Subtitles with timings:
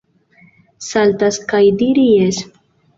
[0.87, 2.45] Saltas kaj diri jes.